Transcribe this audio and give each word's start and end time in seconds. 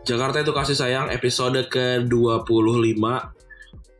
Jakarta 0.00 0.40
itu 0.40 0.52
kasih 0.56 0.76
sayang 0.76 1.06
episode 1.12 1.60
ke-25 1.68 3.04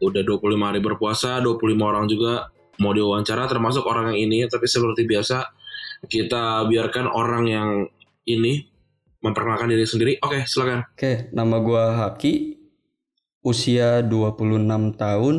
Udah 0.00 0.22
25 0.24 0.40
hari 0.64 0.80
berpuasa, 0.80 1.44
25 1.44 1.60
orang 1.76 2.08
juga 2.08 2.48
mau 2.80 2.96
diwawancara 2.96 3.44
termasuk 3.44 3.84
orang 3.84 4.16
yang 4.16 4.32
ini 4.32 4.48
Tapi 4.48 4.64
seperti 4.64 5.04
biasa 5.04 5.44
kita 6.08 6.64
biarkan 6.64 7.04
orang 7.12 7.44
yang 7.44 7.68
ini 8.24 8.64
memperkenalkan 9.20 9.68
diri 9.68 9.84
sendiri 9.84 10.12
Oke 10.24 10.48
silakan 10.48 10.88
Oke, 10.96 11.28
nama 11.36 11.60
gua 11.60 12.08
Haki. 12.08 12.56
Usia 13.40 14.04
26 14.04 15.00
tahun. 15.00 15.36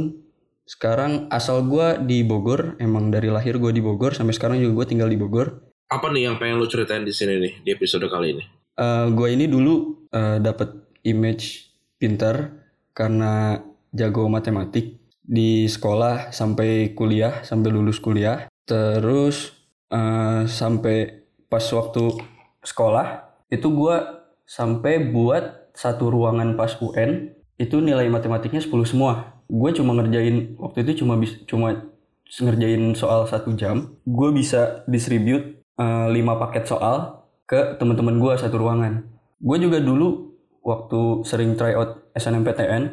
Sekarang 0.65 1.29
asal 1.29 1.65
gua 1.65 2.01
di 2.01 2.25
Bogor, 2.25 2.77
emang 2.81 3.13
dari 3.13 3.29
lahir 3.29 3.61
gua 3.61 3.69
di 3.69 3.81
Bogor 3.81 4.17
sampai 4.17 4.33
sekarang 4.33 4.57
juga 4.57 4.81
gua 4.81 4.87
tinggal 4.89 5.09
di 5.09 5.17
Bogor. 5.17 5.69
Apa 5.89 6.09
nih 6.09 6.29
yang 6.29 6.41
pengen 6.41 6.57
lu 6.57 6.65
ceritain 6.65 7.05
di 7.05 7.13
sini 7.13 7.37
nih 7.37 7.53
di 7.61 7.69
episode 7.73 8.05
kali 8.09 8.37
ini? 8.37 8.43
Eh 8.73 9.05
gua 9.13 9.29
ini 9.29 9.45
dulu 9.45 10.00
eh, 10.13 10.37
dapat 10.39 10.75
image 11.07 11.73
pinter 11.97 12.61
karena 12.91 13.63
jago 13.91 14.27
matematik 14.27 14.99
di 15.23 15.65
sekolah 15.65 16.35
sampai 16.35 16.91
kuliah, 16.93 17.43
sampai 17.43 17.69
lulus 17.71 17.99
kuliah. 18.03 18.47
Terus 18.67 19.55
eh, 19.91 20.43
sampai 20.47 21.27
pas 21.51 21.63
waktu 21.73 22.15
sekolah 22.63 23.07
itu 23.51 23.67
gua 23.71 24.27
sampai 24.47 25.11
buat 25.11 25.61
satu 25.71 26.11
ruangan 26.11 26.59
pas 26.59 26.75
UN 26.83 27.31
itu 27.61 27.77
nilai 27.77 28.09
matematiknya 28.09 28.59
10 28.59 28.73
semua. 28.89 29.37
Gue 29.45 29.69
cuma 29.75 29.93
ngerjain 29.93 30.57
waktu 30.57 30.83
itu 30.87 31.03
cuma 31.03 31.19
bis, 31.19 31.37
cuma 31.45 31.91
ngerjain 32.27 32.95
soal 32.97 33.29
satu 33.29 33.53
jam. 33.53 33.93
Gue 34.07 34.33
bisa 34.33 34.81
distribute 34.89 35.61
5 35.77 36.11
paket 36.41 36.65
soal 36.65 37.27
ke 37.45 37.77
teman-teman 37.77 38.17
gue 38.17 38.33
satu 38.39 38.57
ruangan. 38.57 39.10
Gue 39.41 39.57
juga 39.57 39.81
dulu 39.81 40.37
waktu 40.61 41.25
sering 41.25 41.57
try 41.57 41.73
out 41.73 42.13
SNMPTN 42.13 42.83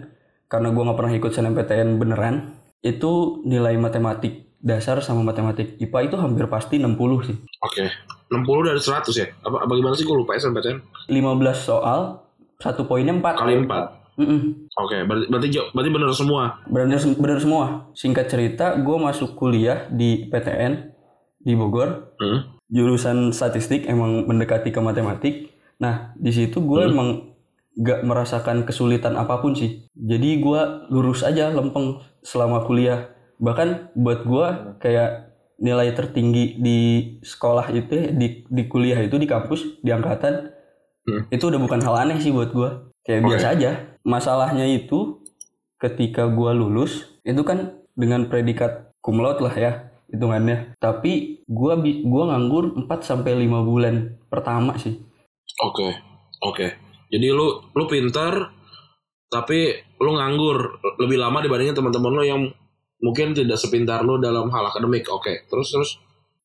karena 0.49 0.69
gue 0.73 0.83
nggak 0.83 0.99
pernah 0.99 1.13
ikut 1.13 1.31
SNMPTN 1.31 2.01
beneran 2.01 2.57
itu 2.81 3.45
nilai 3.45 3.77
matematik 3.77 4.49
dasar 4.59 4.99
sama 5.05 5.23
matematik 5.23 5.77
IPA 5.79 5.99
itu 6.11 6.17
hampir 6.19 6.49
pasti 6.49 6.81
60 6.81 7.29
sih. 7.29 7.37
Oke 7.63 7.85
60 8.29 8.69
dari 8.69 8.81
100 8.81 9.13
ya? 9.15 9.27
Apa 9.45 9.69
bagaimana 9.69 9.95
sih 9.95 10.09
gue 10.09 10.17
lupa 10.17 10.35
SNMPTN 10.35 11.09
15 11.13 11.15
soal 11.61 12.25
satu 12.59 12.89
poinnya 12.89 13.15
4 13.15 13.23
Kali 13.23 13.55
4 13.69 13.99
Mm-mm. 14.19 14.67
Oke 14.75 15.07
berarti, 15.07 15.25
berarti, 15.31 15.49
jauh- 15.55 15.71
berarti 15.71 15.91
bener 15.95 16.11
semua 16.11 16.59
Bener, 16.67 16.99
bener 16.99 17.39
semua. 17.39 17.87
Singkat 17.95 18.27
cerita, 18.27 18.75
gue 18.75 18.97
masuk 18.99 19.39
kuliah 19.39 19.87
di 19.95 20.27
PTN 20.27 20.91
di 21.39 21.55
Bogor, 21.55 22.19
hmm? 22.19 22.67
jurusan 22.67 23.31
statistik 23.31 23.87
emang 23.87 24.27
mendekati 24.27 24.75
ke 24.75 24.81
matematik. 24.83 25.55
Nah, 25.79 26.15
di 26.19 26.31
situ 26.31 26.59
gue 26.61 26.87
emang 26.87 27.35
gak 27.79 28.03
merasakan 28.03 28.67
kesulitan 28.67 29.15
apa 29.15 29.39
pun 29.39 29.55
sih. 29.55 29.87
Jadi 29.95 30.43
gue 30.43 30.61
lurus 30.91 31.23
aja 31.23 31.51
lempeng 31.51 32.03
selama 32.23 32.67
kuliah. 32.67 33.15
Bahkan 33.39 33.95
buat 33.95 34.27
gue 34.27 34.47
kayak 34.83 35.31
nilai 35.59 35.95
tertinggi 35.95 36.59
di 36.59 36.79
sekolah 37.23 37.71
itu, 37.71 38.11
di, 38.15 38.43
di 38.47 38.63
kuliah 38.67 38.99
itu 38.99 39.19
di 39.19 39.27
kampus, 39.27 39.83
di 39.83 39.91
angkatan, 39.91 40.55
Hmm. 41.09 41.25
itu 41.33 41.49
udah 41.49 41.57
bukan 41.57 41.81
hal 41.81 42.05
aneh 42.05 42.21
sih 42.21 42.29
buat 42.29 42.53
gue. 42.53 42.93
Kayak 43.01 43.21
Oke. 43.25 43.29
biasa 43.33 43.47
aja. 43.57 43.71
Masalahnya 44.05 44.69
itu 44.69 45.25
ketika 45.81 46.29
gua 46.29 46.53
lulus 46.53 47.17
itu 47.25 47.41
kan 47.49 47.81
dengan 47.97 48.29
predikat 48.29 48.93
cum 49.01 49.25
laude 49.25 49.41
lah 49.41 49.55
ya 49.57 49.73
hitungannya. 50.13 50.77
Tapi 50.77 51.41
bi- 51.81 52.05
gua 52.05 52.37
nganggur 52.37 52.77
4 52.77 53.01
sampai 53.01 53.41
5 53.41 53.65
bulan 53.65 54.21
pertama 54.29 54.77
sih. 54.77 55.01
Oke, 55.59 55.89
oke. 56.45 56.67
Jadi 57.09 57.27
lu 57.35 57.59
lu 57.75 57.85
pintar, 57.91 58.53
tapi 59.27 59.75
lu 59.99 60.11
nganggur 60.15 60.79
lebih 61.03 61.19
lama 61.19 61.43
dibandingin 61.43 61.75
teman-teman 61.75 62.13
lu 62.15 62.23
yang 62.23 62.43
mungkin 63.03 63.35
tidak 63.35 63.59
sepintar 63.59 64.07
lu 64.07 64.23
dalam 64.23 64.51
hal 64.55 64.71
akademik. 64.71 65.11
Oke, 65.11 65.47
terus 65.51 65.69
terus. 65.75 65.91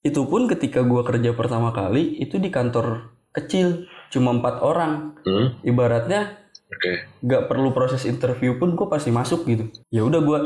Itu 0.04 0.26
pun 0.26 0.50
ketika 0.50 0.82
gua 0.84 1.06
kerja 1.06 1.32
pertama 1.38 1.72
kali 1.72 2.20
itu 2.20 2.42
di 2.42 2.50
kantor 2.50 3.14
kecil 3.32 3.86
cuma 4.10 4.34
empat 4.34 4.62
orang. 4.66 5.18
Hmm? 5.26 5.62
Ibaratnya 5.62 6.44
Oke, 6.74 7.06
gak 7.22 7.54
perlu 7.54 7.70
proses 7.70 8.02
interview 8.10 8.58
pun 8.58 8.74
gue 8.74 8.90
pasti 8.90 9.14
masuk 9.14 9.46
gitu. 9.46 9.70
Ya 9.94 10.02
udah 10.02 10.26
gua 10.26 10.42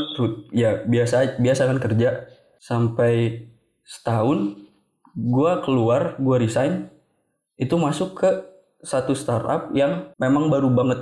ya 0.52 0.84
biasa 0.84 1.40
biasa 1.40 1.72
kan 1.72 1.80
kerja 1.80 2.28
sampai 2.60 3.48
setahun 3.88 4.60
gua 5.16 5.64
keluar 5.64 6.20
gua 6.20 6.36
resign 6.36 6.92
itu 7.56 7.74
masuk 7.80 8.20
ke 8.20 8.30
satu 8.82 9.18
startup 9.18 9.74
yang 9.74 10.14
memang 10.22 10.50
baru 10.54 10.70
banget 10.70 11.00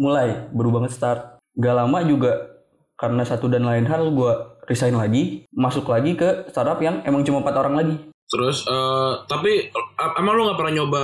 mulai 0.00 0.50
baru 0.50 0.80
banget 0.80 0.92
start 0.96 1.20
gak 1.58 1.76
lama 1.76 1.98
juga 2.02 2.62
karena 2.96 3.22
satu 3.26 3.50
dan 3.50 3.66
lain 3.66 3.86
hal 3.86 4.10
gua 4.14 4.58
resign 4.66 4.94
lagi 4.94 5.46
masuk 5.50 5.90
lagi 5.90 6.14
ke 6.14 6.48
startup 6.50 6.78
yang 6.78 7.02
emang 7.02 7.26
cuma 7.26 7.42
empat 7.42 7.56
orang 7.58 7.74
lagi 7.74 7.96
terus 8.30 8.64
eh, 8.64 9.12
tapi 9.26 9.68
eh, 9.68 10.12
emang 10.16 10.34
lu 10.38 10.48
nggak 10.48 10.58
pernah 10.58 10.74
nyoba 10.80 11.02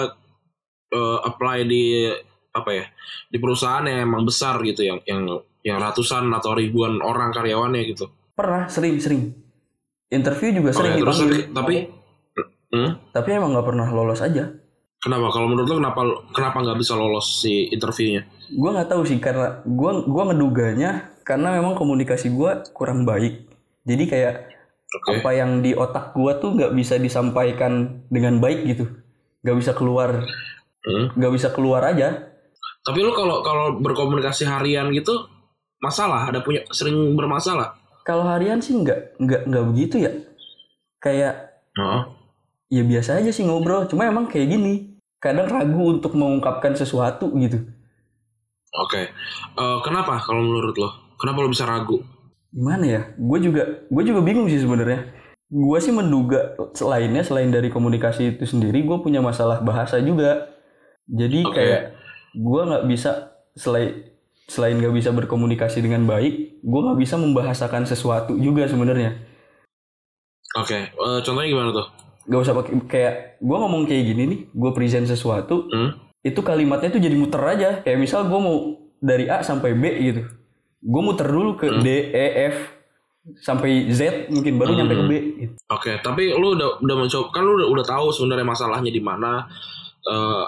eh, 0.95 1.19
apply 1.27 1.59
di 1.67 2.09
apa 2.55 2.71
ya 2.73 2.85
di 3.29 3.37
perusahaan 3.39 3.85
yang 3.85 4.09
emang 4.09 4.23
besar 4.25 4.59
gitu 4.65 4.83
yang 4.83 4.99
yang 5.05 5.27
yang 5.63 5.79
ratusan 5.83 6.31
atau 6.33 6.55
ribuan 6.57 7.03
orang 7.03 7.35
karyawannya 7.35 7.83
gitu. 7.93 8.09
pernah 8.33 8.71
sering 8.71 8.97
sering 9.03 9.35
interview 10.09 10.55
juga 10.55 10.71
Oke, 10.73 10.79
sering 10.81 10.95
terus 11.03 11.19
dipanggil. 11.19 11.53
tapi 11.53 11.75
hmm? 12.73 12.91
tapi 13.13 13.29
emang 13.35 13.53
nggak 13.53 13.67
pernah 13.67 13.87
lolos 13.93 14.23
aja 14.25 14.49
kenapa 14.99 15.31
kalau 15.31 15.47
menurut 15.47 15.69
lu 15.69 15.77
kenapa 15.79 16.01
kenapa 16.31 16.57
nggak 16.61 16.79
bisa 16.79 16.93
lolos 16.95 17.41
si 17.41 17.69
interviewnya? 17.69 18.27
gue 18.49 18.71
nggak 18.71 18.89
tahu 18.89 19.03
sih 19.05 19.19
karena 19.19 19.61
gue 19.63 19.93
gua 20.05 20.23
ngeduganya 20.29 20.91
karena 21.23 21.53
memang 21.53 21.77
komunikasi 21.77 22.31
gue 22.31 22.51
kurang 22.73 23.05
baik 23.05 23.45
jadi 23.85 24.05
kayak 24.05 24.35
Oke. 24.89 25.21
apa 25.21 25.31
yang 25.33 25.61
di 25.61 25.77
otak 25.77 26.17
gue 26.17 26.33
tuh 26.41 26.57
nggak 26.57 26.73
bisa 26.73 26.97
disampaikan 26.97 28.01
dengan 28.09 28.41
baik 28.41 28.65
gitu 28.67 28.89
nggak 29.43 29.57
bisa 29.57 29.73
keluar 29.73 30.25
Hmm? 30.79 31.11
nggak 31.13 31.33
bisa 31.35 31.49
keluar 31.53 31.85
aja 31.85 32.33
Tapi 32.81 33.03
lu 33.03 33.13
kalau 33.13 33.43
kalau 33.43 33.77
berkomunikasi 33.77 34.47
harian 34.47 34.89
gitu 34.95 35.13
masalah 35.79 36.31
ada 36.31 36.41
punya 36.41 36.65
sering 36.71 37.13
bermasalah. 37.13 37.77
kalau 38.03 38.25
harian 38.25 38.57
sih 38.59 38.73
nggak 38.73 39.19
nggak 39.21 39.43
nggak 39.45 39.65
begitu 39.69 39.97
ya 40.01 40.13
kayak 40.97 41.61
Heeh. 41.77 42.03
Ya 42.69 42.85
biasa 42.85 43.21
aja 43.21 43.33
sih 43.33 43.45
ngobrol 43.45 43.89
cuma 43.89 44.09
emang 44.09 44.29
kayak 44.29 44.49
gini 44.53 45.01
kadang 45.19 45.49
ragu 45.51 45.99
untuk 45.99 46.15
mengungkapkan 46.15 46.77
sesuatu 46.77 47.33
gitu 47.37 47.65
Oke. 48.69 49.11
Eh, 49.59 49.79
kenapa 49.81 50.21
kalau 50.21 50.45
menurut 50.45 50.77
lo? 50.77 51.17
Kenapa 51.17 51.41
lo 51.41 51.49
bisa 51.49 51.65
ragu? 51.65 51.99
gimana 52.49 52.85
ya 52.85 53.01
gue 53.21 53.39
juga 53.45 53.63
gue 53.93 54.03
juga 54.09 54.21
bingung 54.25 54.49
sih 54.49 54.61
sebenarnya 54.61 55.13
gue 55.49 55.79
sih 55.81 55.93
menduga 55.93 56.57
selainnya 56.73 57.21
selain 57.25 57.53
dari 57.53 57.69
komunikasi 57.69 58.37
itu 58.37 58.45
sendiri 58.49 58.85
gue 58.85 58.99
punya 59.05 59.21
masalah 59.21 59.61
bahasa 59.61 60.01
juga 60.01 60.49
jadi 61.09 61.45
Oke. 61.45 61.57
kayak 61.57 61.83
gue 62.37 62.61
nggak 62.69 62.85
bisa 62.89 63.37
selain 63.53 64.17
selain 64.49 64.81
nggak 64.81 64.97
bisa 64.97 65.13
berkomunikasi 65.13 65.85
dengan 65.85 66.09
baik 66.09 66.65
gue 66.65 66.81
nggak 66.81 67.01
bisa 67.01 67.21
membahasakan 67.21 67.85
sesuatu 67.85 68.33
juga 68.41 68.65
sebenarnya 68.65 69.17
Oke. 70.57 70.89
eh, 70.89 71.19
contohnya 71.21 71.49
gimana 71.53 71.71
tuh? 71.77 71.87
Nggak 72.29 72.41
usah 72.45 72.55
pakai 72.55 72.73
kayak 72.87 73.15
gue 73.41 73.57
ngomong 73.57 73.89
kayak 73.89 74.05
gini 74.05 74.23
nih 74.29 74.41
gue 74.53 74.71
present 74.77 75.09
sesuatu 75.09 75.65
Hmm? 75.73 75.97
itu 76.21 76.41
kalimatnya 76.45 76.93
tuh 76.93 77.01
jadi 77.01 77.17
muter 77.17 77.41
aja 77.41 77.81
kayak 77.81 77.99
misal 77.99 78.29
gue 78.29 78.37
mau 78.37 78.77
dari 79.01 79.27
A 79.33 79.41
sampai 79.41 79.73
B 79.73 79.85
gitu 80.13 80.23
gue 80.79 81.03
muter 81.03 81.27
dulu 81.27 81.57
ke 81.57 81.81
D 81.81 81.89
E 82.13 82.27
F 82.53 82.57
sampai 83.43 83.93
Z 83.93 84.33
mungkin 84.33 84.57
baru 84.57 84.73
nyampe 84.73 84.95
ke 84.97 85.05
B 85.05 85.13
gitu. 85.37 85.55
Oke. 85.69 86.01
Tapi 86.01 86.33
lu 86.33 86.57
udah 86.57 86.81
udah 86.81 86.97
mencoba 86.97 87.29
kan 87.29 87.45
lu 87.45 87.61
udah 87.61 87.69
udah 87.77 87.85
tahu 87.85 88.07
sebenarnya 88.09 88.47
masalahnya 88.47 88.89
di 88.89 89.03
mana. 89.05 89.45
Eh, 90.09 90.45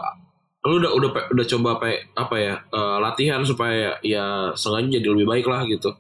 lu 0.64 0.80
udah 0.80 0.92
udah 0.96 1.10
udah 1.28 1.44
coba 1.44 1.68
apa 1.76 1.86
apa 2.16 2.36
ya 2.40 2.54
eh, 2.64 2.96
latihan 3.04 3.40
supaya 3.44 4.00
ya 4.00 4.56
sengaja 4.56 4.96
jadi 4.96 5.12
lebih 5.12 5.28
baik 5.28 5.46
lah 5.48 5.68
gitu. 5.68 5.92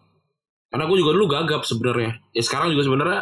Karena 0.70 0.86
gue 0.86 0.96
juga 1.02 1.10
dulu 1.18 1.26
gagap 1.26 1.62
sebenarnya. 1.66 2.22
Ya 2.30 2.42
sekarang 2.46 2.70
juga 2.70 2.86
sebenarnya 2.86 3.20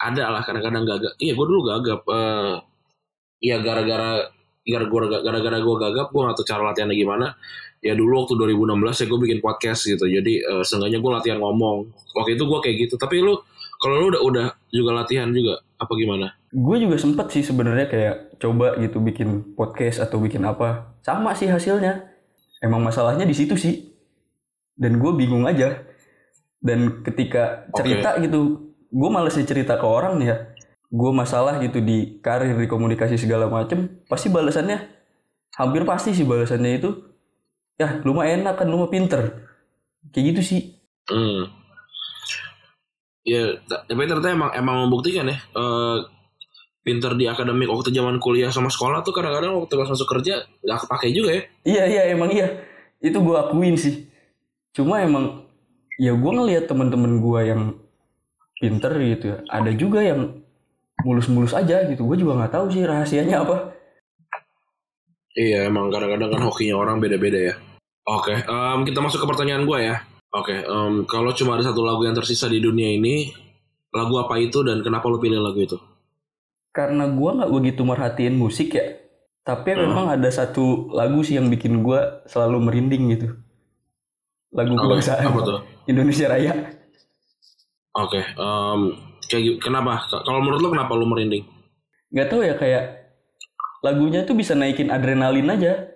ada 0.00 0.24
lah 0.32 0.42
kadang-kadang 0.42 0.84
gagap. 0.88 1.12
Iya 1.20 1.32
gue 1.36 1.46
dulu 1.46 1.60
gagap. 1.68 2.00
Eh 2.08 2.54
ya 3.44 3.60
gara-gara 3.60 4.32
gara-gara 4.64 5.06
gara-gara 5.20 5.58
gue 5.60 5.76
gagap 5.76 6.08
gue 6.10 6.20
gak 6.24 6.40
cara 6.48 6.62
latihannya 6.72 6.96
gimana. 6.96 7.36
Ya 7.84 7.92
dulu 7.92 8.24
waktu 8.24 8.34
2016 8.34 9.04
ya 9.04 9.06
gue 9.12 9.20
bikin 9.28 9.38
podcast 9.44 9.80
gitu. 9.84 10.08
Jadi 10.08 10.40
eh, 10.40 10.62
seenggaknya 10.64 10.98
gue 11.04 11.10
latihan 11.12 11.38
ngomong. 11.38 11.92
Waktu 12.16 12.40
itu 12.40 12.44
gue 12.48 12.58
kayak 12.64 12.76
gitu. 12.88 12.94
Tapi 12.96 13.20
lu 13.20 13.36
kalau 13.76 14.00
lu 14.00 14.06
udah 14.16 14.22
udah 14.24 14.46
juga 14.72 14.90
latihan 14.96 15.28
juga 15.30 15.60
apa 15.76 15.92
gimana? 15.94 16.32
Gue 16.48 16.80
juga 16.80 16.96
sempet 16.96 17.28
sih 17.28 17.44
sebenarnya 17.44 17.86
kayak 17.92 18.40
coba 18.40 18.80
gitu 18.80 19.04
bikin 19.04 19.52
podcast 19.52 20.00
atau 20.00 20.16
bikin 20.16 20.40
apa. 20.48 20.96
Sama 21.04 21.36
sih 21.36 21.52
hasilnya. 21.52 22.08
Emang 22.64 22.80
masalahnya 22.80 23.28
di 23.28 23.36
situ 23.36 23.54
sih. 23.54 23.92
Dan 24.72 24.96
gue 24.96 25.12
bingung 25.12 25.44
aja. 25.44 25.85
Dan 26.66 27.06
ketika 27.06 27.70
cerita 27.78 28.18
gitu, 28.18 28.74
gue 28.90 29.10
males 29.14 29.38
cerita 29.38 29.78
ke 29.78 29.86
orang 29.86 30.18
ya. 30.18 30.50
Gue 30.90 31.10
masalah 31.14 31.62
gitu 31.62 31.78
di 31.78 32.18
karir, 32.18 32.58
di 32.58 32.66
komunikasi 32.66 33.14
segala 33.14 33.46
macem. 33.46 34.02
Pasti 34.10 34.26
balasannya, 34.26 34.82
hampir 35.54 35.86
pasti 35.86 36.10
sih 36.10 36.26
balasannya 36.26 36.82
itu, 36.82 36.90
ya 37.78 38.02
lu 38.02 38.18
mah 38.18 38.26
enak 38.26 38.58
kan, 38.58 38.66
lu 38.66 38.82
mah 38.82 38.90
pinter. 38.90 39.46
Kayak 40.10 40.24
gitu 40.34 40.42
sih. 40.42 40.60
Hmm. 41.06 41.46
Ya, 43.26 43.58
ta- 43.66 43.82
tapi 43.86 44.06
ternyata 44.06 44.30
emang 44.30 44.50
emang 44.54 44.76
membuktikan 44.86 45.26
ya. 45.26 45.38
eh 45.38 45.98
pinter 46.86 47.18
di 47.18 47.26
akademik 47.26 47.66
waktu 47.66 47.90
zaman 47.90 48.22
kuliah 48.22 48.54
sama 48.54 48.70
sekolah 48.70 49.02
tuh 49.02 49.10
kadang-kadang 49.10 49.58
waktu 49.58 49.74
pas 49.74 49.90
masuk 49.90 50.06
kerja 50.06 50.46
gak 50.62 50.78
kepake 50.86 51.10
juga 51.10 51.30
ya. 51.34 51.42
Iya 51.66 51.84
iya 51.90 52.02
emang 52.14 52.30
iya. 52.30 52.62
Itu 53.02 53.18
gue 53.26 53.34
akuin 53.34 53.74
sih. 53.74 54.06
Cuma 54.70 55.02
emang 55.02 55.45
ya 55.96 56.12
gue 56.12 56.32
ngelihat 56.32 56.68
temen-temen 56.68 57.20
gue 57.20 57.40
yang 57.44 57.62
pinter 58.56 58.92
gitu 58.96 59.24
ya. 59.32 59.38
Ada 59.48 59.70
juga 59.76 60.00
yang 60.00 60.40
mulus-mulus 61.04 61.52
aja 61.52 61.84
gitu. 61.88 62.04
Gue 62.04 62.16
juga 62.16 62.40
nggak 62.40 62.52
tahu 62.52 62.66
sih 62.72 62.84
rahasianya 62.84 63.44
apa. 63.44 63.76
Iya, 65.36 65.68
emang 65.68 65.92
kadang-kadang 65.92 66.32
kan 66.32 66.42
hokinya 66.48 66.80
orang 66.80 66.96
beda-beda 66.96 67.36
ya. 67.36 67.54
Oke, 68.08 68.32
em, 68.32 68.78
kita 68.88 69.04
masuk 69.04 69.20
ke 69.20 69.26
pertanyaan 69.28 69.68
gue 69.68 69.78
ya. 69.84 70.00
Oke, 70.32 70.64
em, 70.64 71.04
kalau 71.04 71.36
cuma 71.36 71.60
ada 71.60 71.64
satu 71.68 71.84
lagu 71.84 72.00
yang 72.08 72.16
tersisa 72.16 72.48
di 72.48 72.56
dunia 72.56 72.88
ini, 72.88 73.36
lagu 73.92 74.16
apa 74.16 74.40
itu 74.40 74.64
dan 74.64 74.80
kenapa 74.80 75.12
lo 75.12 75.20
pilih 75.20 75.36
lagu 75.36 75.60
itu? 75.60 75.76
Karena 76.72 77.04
gue 77.08 77.30
nggak 77.36 77.52
begitu 77.52 77.84
merhatiin 77.84 78.36
musik 78.36 78.72
ya. 78.72 78.96
Tapi 79.44 79.76
Hmm. 79.76 79.92
memang 79.92 80.06
ada 80.10 80.28
satu 80.32 80.88
lagu 80.90 81.20
sih 81.20 81.36
yang 81.36 81.52
bikin 81.52 81.84
gue 81.84 82.00
selalu 82.26 82.56
merinding 82.66 83.04
gitu. 83.12 83.28
Lagu 84.56 84.72
Apa, 84.72 84.82
kebangsaan 84.88 85.24
apa 85.28 85.40
tuh? 85.44 85.60
Indonesia 85.86 86.26
Raya. 86.26 86.54
Oke, 87.96 88.20
kayak 89.26 89.42
gi- 89.42 89.58
kenapa? 89.58 90.04
Kalau 90.04 90.44
menurut 90.44 90.60
lo 90.60 90.68
kenapa 90.68 90.92
lo 90.92 91.06
merinding? 91.06 91.46
Nggak 92.12 92.28
tahu 92.28 92.40
ya 92.44 92.54
kayak 92.54 92.84
lagunya 93.80 94.22
tuh 94.22 94.36
bisa 94.36 94.52
naikin 94.52 94.92
adrenalin 94.92 95.48
aja. 95.48 95.90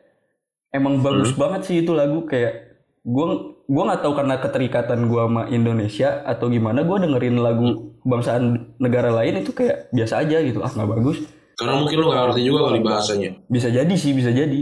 Emang 0.70 1.02
bagus 1.02 1.34
banget 1.34 1.66
sih 1.66 1.76
itu 1.82 1.90
lagu 1.92 2.25
kayak 2.25 2.78
gue 3.02 3.26
gua 3.66 3.82
nggak 3.90 4.02
tahu 4.02 4.12
karena 4.14 4.34
keterikatan 4.38 5.06
gue 5.06 5.19
sama 5.20 5.42
Indonesia 5.48 6.22
atau 6.22 6.46
gimana 6.46 6.84
gue 6.84 6.96
dengerin 7.00 7.38
lagu 7.38 7.96
kebangsaan 8.00 8.76
negara 8.78 9.10
lain 9.10 9.43
itu 9.43 9.50
kayak 9.50 9.90
biasa 9.90 10.20
aja 10.20 10.38
gitu 10.38 10.60
ah 10.60 10.69
nggak 10.69 10.90
bagus 10.90 11.19
Karena 11.56 11.76
mungkin 11.76 11.96
lo 11.96 12.08
gak 12.08 12.22
ngerti 12.25 12.40
juga 12.43 12.60
kali 12.66 12.81
bahasanya. 12.81 13.31
bisa 13.46 13.69
jadi 13.69 13.94
sih 13.94 14.12
bisa 14.12 14.31
jadi 14.31 14.60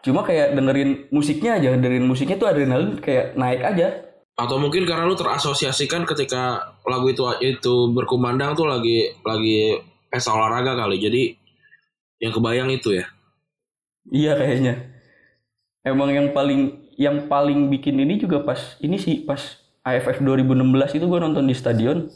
cuma 0.00 0.20
kayak 0.20 0.52
dengerin 0.52 0.90
musiknya 1.08 1.60
aja 1.60 1.68
dengerin 1.72 2.06
musiknya 2.08 2.36
tuh 2.36 2.48
adrenalin 2.48 2.96
kayak 2.98 3.36
naik 3.36 3.60
aja 3.60 3.88
Atau 4.40 4.56
mungkin 4.56 4.88
karena 4.88 5.04
lo 5.04 5.12
terasosiasikan 5.12 6.08
ketika 6.08 6.72
lagu 6.88 7.12
itu 7.12 7.28
itu 7.44 7.92
berkumandang 7.92 8.56
tuh 8.56 8.64
lagi 8.64 9.12
lagi 9.20 9.76
pesta 10.08 10.32
olahraga 10.32 10.72
kali. 10.80 10.96
Jadi 10.96 11.22
yang 12.24 12.32
kebayang 12.32 12.72
itu 12.72 12.96
ya. 12.96 13.04
iya 14.08 14.32
kayaknya. 14.32 14.74
Emang 15.84 16.08
yang 16.08 16.32
paling 16.32 16.80
yang 16.96 17.28
paling 17.28 17.68
bikin 17.68 18.00
ini 18.00 18.16
juga 18.16 18.40
pas 18.40 18.80
ini 18.80 18.96
sih 18.96 19.28
pas 19.28 19.60
AFF 19.84 20.24
2016 20.24 20.96
itu 20.96 21.04
gue 21.04 21.20
nonton 21.20 21.44
di 21.44 21.52
stadion. 21.52 22.08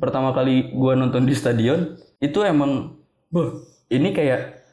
Pertama 0.00 0.32
kali 0.32 0.72
gue 0.72 0.92
nonton 0.96 1.28
di 1.28 1.36
stadion 1.36 2.00
itu 2.20 2.40
emang 2.40 2.98
Beuh, 3.28 3.60
ini 3.92 4.16
kayak 4.16 4.64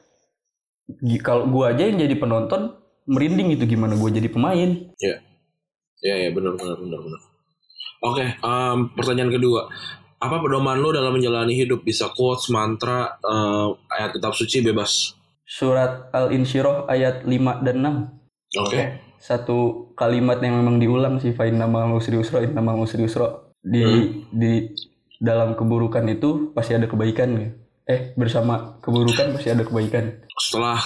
kalau 1.20 1.44
gue 1.52 1.66
aja 1.68 1.92
yang 1.92 2.00
jadi 2.00 2.16
penonton 2.16 2.72
merinding 3.04 3.52
itu 3.60 3.68
gimana 3.68 4.00
gue 4.00 4.10
jadi 4.16 4.32
pemain 4.32 4.96
Iya, 6.06 6.16
iya 6.22 6.30
benar 6.30 6.54
benar 6.54 6.78
benar 6.78 7.00
benar. 7.02 7.22
Oke, 8.04 8.26
em, 8.30 8.78
pertanyaan 8.94 9.34
kedua. 9.34 9.66
Apa 10.16 10.38
pedoman 10.38 10.78
lo 10.78 10.94
dalam 10.94 11.10
menjalani 11.12 11.58
hidup? 11.58 11.82
Bisa 11.82 12.14
quotes, 12.14 12.48
mantra, 12.48 13.18
em, 13.20 13.74
ayat 13.90 14.14
kitab 14.14 14.32
suci 14.32 14.62
bebas. 14.62 15.18
surat 15.46 16.10
al 16.10 16.34
insyirah 16.34 16.90
ayat 16.90 17.22
5 17.22 17.62
dan 17.62 17.78
6 17.78 17.96
Oke. 18.58 18.98
satu 19.22 19.94
kalimat 19.94 20.42
yang 20.42 20.58
memang 20.58 20.82
diulang 20.82 21.22
sih 21.22 21.38
fa 21.38 21.46
inna 21.46 21.70
ma'al 21.70 21.94
usri 21.94 22.18
yusra 22.18 22.42
inna 22.42 22.66
ma'al 22.66 22.82
usri 22.82 23.06
yusra 23.06 23.46
di 23.62 23.86
di 24.34 24.74
dalam 25.22 25.54
keburukan 25.54 26.02
itu 26.10 26.50
pasti 26.50 26.74
ada 26.74 26.90
kebaikan 26.90 27.30
gitu. 27.38 27.54
eh 27.86 28.18
bersama 28.18 28.82
keburukan 28.82 29.38
pasti 29.38 29.54
ada 29.54 29.62
kebaikan 29.62 30.26
Setelah 30.34 30.82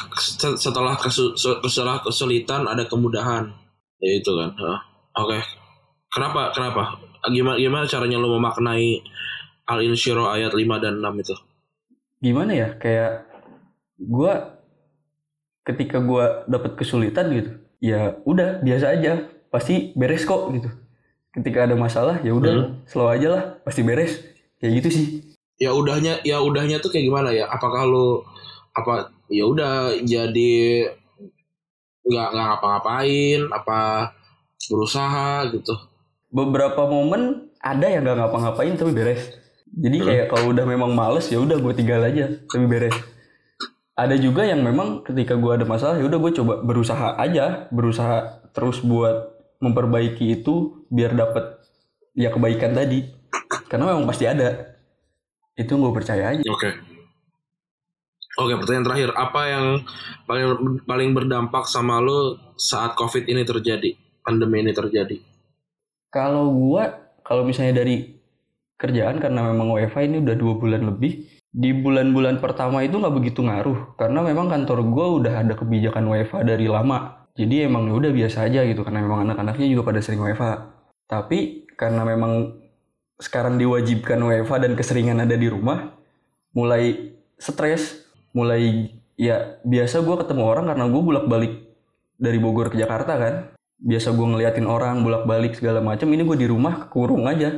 setelah 0.59 0.99
kesu- 0.99 1.39
setelah 1.39 2.03
kesulitan 2.03 2.67
ada 2.67 2.83
kemudahan. 2.83 3.55
Ya 4.03 4.11
itu 4.11 4.31
kan. 4.35 4.59
Hah. 4.59 4.79
Oke. 5.17 5.39
Kenapa? 6.09 6.53
Kenapa? 6.53 6.83
Gimana 7.29 7.57
gimana 7.57 7.85
caranya 7.85 8.17
lo 8.17 8.35
memaknai 8.37 9.01
al 9.69 9.79
insyirah 9.85 10.33
ayat 10.33 10.53
5 10.55 10.83
dan 10.83 10.97
6 11.01 11.23
itu? 11.23 11.35
gimana 12.19 12.51
ya 12.51 12.69
kayak 12.75 13.31
gua 13.95 14.59
ketika 15.63 16.03
gua 16.03 16.43
dapet 16.51 16.75
kesulitan 16.75 17.31
gitu 17.31 17.51
ya 17.79 18.19
udah 18.27 18.59
biasa 18.59 18.99
aja 18.99 19.23
pasti 19.47 19.95
beres 19.95 20.27
kok 20.27 20.51
gitu 20.51 20.67
ketika 21.31 21.63
ada 21.63 21.79
masalah 21.79 22.19
ya 22.19 22.35
udah 22.35 22.83
slow 22.83 23.07
aja 23.07 23.27
lah 23.31 23.43
pasti 23.63 23.87
beres 23.87 24.19
kayak 24.59 24.83
gitu 24.83 24.89
sih 24.91 25.05
ya 25.55 25.71
udahnya 25.71 26.19
ya 26.27 26.43
udahnya 26.43 26.83
tuh 26.83 26.91
kayak 26.91 27.07
gimana 27.07 27.31
ya 27.31 27.47
apakah 27.47 27.87
lo 27.87 28.27
apa 28.75 29.15
ya 29.31 29.47
udah 29.47 29.95
jadi 30.03 30.91
nggak 32.03 32.27
nggak 32.35 32.45
ngapa-ngapain 32.51 33.41
apa 33.55 33.79
berusaha 34.67 35.47
gitu. 35.55 35.73
Beberapa 36.29 36.85
momen 36.85 37.49
ada 37.63 37.87
yang 37.87 38.03
gak 38.03 38.19
ngapa-ngapain 38.19 38.75
tapi 38.75 38.91
beres. 38.91 39.31
Jadi 39.69 39.97
kayak 40.01 40.25
kalau 40.33 40.51
udah 40.51 40.65
memang 40.65 40.91
males 40.91 41.29
ya 41.29 41.37
udah 41.39 41.55
gue 41.61 41.73
tinggal 41.77 42.01
aja 42.03 42.27
tapi 42.49 42.65
beres. 42.67 42.95
Ada 43.95 44.15
juga 44.15 44.47
yang 44.47 44.63
memang 44.63 45.03
ketika 45.03 45.35
gue 45.35 45.51
ada 45.51 45.65
masalah 45.67 45.99
ya 45.99 46.07
udah 46.07 46.19
gue 46.19 46.31
coba 46.39 46.53
berusaha 46.63 47.19
aja 47.19 47.67
berusaha 47.69 48.47
terus 48.55 48.79
buat 48.81 49.35
memperbaiki 49.59 50.39
itu 50.39 50.87
biar 50.89 51.13
dapat 51.15 51.61
ya 52.17 52.33
kebaikan 52.33 52.73
tadi. 52.75 53.07
Karena 53.69 53.93
memang 53.93 54.09
pasti 54.09 54.25
ada. 54.25 54.75
Itu 55.53 55.77
gue 55.77 55.91
percaya 55.91 56.33
aja. 56.33 56.45
Oke. 56.49 56.69
Oke 58.39 58.53
pertanyaan 58.55 58.85
terakhir. 58.87 59.09
Apa 59.13 59.41
yang 59.51 59.65
paling 60.23 60.47
paling 60.87 61.09
berdampak 61.11 61.67
sama 61.67 61.99
lo 61.99 62.39
saat 62.55 62.95
covid 62.95 63.27
ini 63.27 63.43
terjadi 63.43 64.08
pandemi 64.23 64.63
ini 64.63 64.71
terjadi 64.75 65.17
Kalau 66.09 66.49
gua, 66.49 67.13
kalau 67.21 67.45
misalnya 67.45 67.85
dari 67.85 68.17
kerjaan 68.79 69.21
karena 69.21 69.45
memang 69.51 69.75
WFH 69.77 70.09
ini 70.09 70.17
udah 70.25 70.35
dua 70.39 70.53
bulan 70.57 70.81
lebih, 70.89 71.27
di 71.49 71.69
bulan-bulan 71.75 72.41
pertama 72.41 72.81
itu 72.81 72.97
nggak 72.97 73.13
begitu 73.13 73.45
ngaruh 73.45 73.93
karena 73.93 74.25
memang 74.25 74.49
kantor 74.49 74.85
gua 74.89 75.05
udah 75.21 75.33
ada 75.45 75.53
kebijakan 75.53 76.09
WFH 76.09 76.45
dari 76.45 76.65
lama. 76.65 77.29
Jadi 77.37 77.69
emang 77.69 77.87
ya 77.87 77.93
udah 77.93 78.11
biasa 78.11 78.49
aja 78.49 78.65
gitu 78.65 78.81
karena 78.81 79.05
memang 79.05 79.29
anak-anaknya 79.29 79.67
juga 79.69 79.93
pada 79.93 79.99
sering 80.01 80.21
WFH. 80.25 80.45
Tapi 81.05 81.69
karena 81.77 82.01
memang 82.03 82.57
sekarang 83.21 83.61
diwajibkan 83.61 84.17
WFH 84.17 84.53
dan 84.65 84.73
keseringan 84.73 85.21
ada 85.21 85.37
di 85.37 85.45
rumah, 85.45 85.93
mulai 86.57 87.13
stres, 87.37 88.07
mulai 88.33 88.91
ya 89.13 89.61
biasa 89.61 90.01
gua 90.01 90.25
ketemu 90.25 90.43
orang 90.47 90.65
karena 90.73 90.85
gue 90.87 91.01
bolak-balik 91.03 91.53
dari 92.19 92.39
Bogor 92.39 92.71
ke 92.71 92.77
Jakarta 92.79 93.15
kan 93.15 93.35
biasa 93.79 94.11
gue 94.11 94.27
ngeliatin 94.27 94.67
orang 94.67 95.01
bolak-balik 95.01 95.55
segala 95.55 95.79
macam 95.79 96.11
ini 96.11 96.27
gue 96.27 96.37
di 96.37 96.47
rumah 96.47 96.87
kekurung 96.87 97.25
aja 97.25 97.55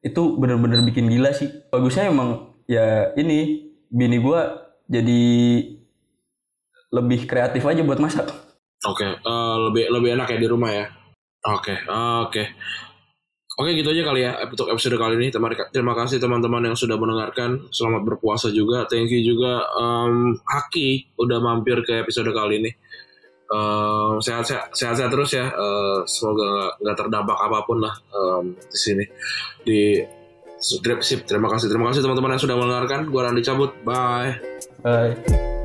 itu 0.00 0.22
bener-bener 0.38 0.86
bikin 0.86 1.10
gila 1.10 1.34
sih 1.34 1.50
bagusnya 1.68 2.10
emang 2.10 2.54
ya 2.70 3.10
ini 3.18 3.66
bini 3.90 4.22
gue 4.22 4.40
jadi 4.86 5.22
lebih 6.94 7.26
kreatif 7.26 7.66
aja 7.66 7.82
buat 7.82 7.98
masak 7.98 8.30
oke 8.86 9.06
eh, 9.18 9.56
lebih 9.70 9.90
lebih 9.90 10.14
enak 10.14 10.30
ya 10.30 10.38
di 10.38 10.48
rumah 10.48 10.70
ya 10.70 10.86
oke 11.42 11.74
oke 12.22 12.44
Oke 13.56 13.72
gitu 13.72 13.88
aja 13.88 14.04
kali 14.04 14.20
ya 14.20 14.36
untuk 14.44 14.68
episode 14.68 15.00
kali 15.00 15.16
ini. 15.16 15.32
Terima, 15.32 15.48
terima 15.72 15.96
kasih 15.96 16.20
teman-teman 16.20 16.60
yang 16.60 16.76
sudah 16.76 17.00
mendengarkan. 17.00 17.72
Selamat 17.72 18.04
berpuasa 18.04 18.52
juga. 18.52 18.84
Thank 18.84 19.08
you 19.08 19.24
juga 19.24 19.64
um, 19.80 20.36
Haki 20.44 21.16
udah 21.16 21.40
mampir 21.40 21.80
ke 21.80 22.04
episode 22.04 22.28
kali 22.36 22.60
ini. 22.60 22.70
Um, 23.46 24.18
sehat-sehat 24.18 24.74
sehat-sehat 24.74 25.10
terus 25.10 25.30
ya. 25.30 25.46
Uh, 25.54 26.02
semoga 26.10 26.44
nggak- 26.50 26.74
nggak 26.82 26.96
terdampak 26.98 27.38
apa 27.38 27.58
pun 27.62 27.78
lah 27.78 27.94
um, 28.10 28.58
di 28.58 28.78
sini 28.78 29.04
di 29.62 30.02
Strip 30.58 31.04
Sip. 31.04 31.22
Terima 31.28 31.46
kasih, 31.46 31.70
terima 31.70 31.92
kasih 31.92 32.02
teman-teman 32.02 32.34
yang 32.34 32.42
sudah 32.42 32.56
mendengarkan. 32.58 33.06
Gua 33.06 33.30
Randi 33.30 33.42
cabut. 33.46 33.70
Bye. 33.86 34.40
Bye. 34.82 35.55